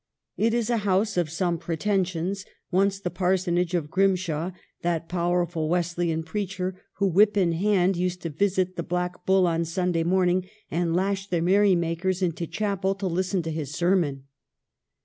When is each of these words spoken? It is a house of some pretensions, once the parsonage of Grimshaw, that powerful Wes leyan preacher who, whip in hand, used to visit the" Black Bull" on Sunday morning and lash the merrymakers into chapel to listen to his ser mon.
It 0.35 0.55
is 0.55 0.71
a 0.71 0.77
house 0.77 1.15
of 1.15 1.29
some 1.29 1.59
pretensions, 1.59 2.43
once 2.71 2.99
the 2.99 3.11
parsonage 3.11 3.75
of 3.75 3.91
Grimshaw, 3.91 4.51
that 4.81 5.07
powerful 5.07 5.69
Wes 5.69 5.93
leyan 5.93 6.25
preacher 6.25 6.73
who, 6.93 7.05
whip 7.07 7.37
in 7.37 7.51
hand, 7.51 7.95
used 7.95 8.23
to 8.23 8.31
visit 8.31 8.77
the" 8.77 8.83
Black 8.97 9.27
Bull" 9.27 9.45
on 9.47 9.63
Sunday 9.63 10.03
morning 10.03 10.47
and 10.71 10.95
lash 10.95 11.27
the 11.27 11.39
merrymakers 11.39 12.23
into 12.23 12.47
chapel 12.47 12.95
to 12.95 13.05
listen 13.05 13.43
to 13.43 13.51
his 13.51 13.75
ser 13.75 13.95
mon. 13.95 14.23